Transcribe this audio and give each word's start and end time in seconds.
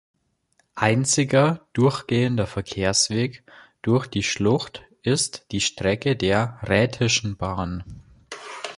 Einziger 0.73 1.61
durchgehender 1.73 2.47
Verkehrsweg 2.47 3.43
durch 3.83 4.07
die 4.07 4.23
Schlucht 4.23 4.81
ist 5.03 5.45
die 5.51 5.61
Strecke 5.61 6.15
der 6.15 6.57
Rhätischen 6.63 7.37
Bahn. 7.37 7.83